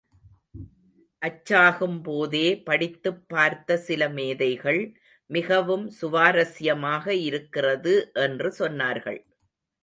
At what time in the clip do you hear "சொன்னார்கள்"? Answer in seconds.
8.59-9.21